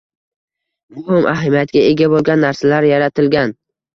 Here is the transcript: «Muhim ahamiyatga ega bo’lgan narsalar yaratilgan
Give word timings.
«Muhim 0.99 1.27
ahamiyatga 1.33 1.83
ega 1.91 2.09
bo’lgan 2.15 2.43
narsalar 2.45 2.87
yaratilgan 2.93 3.55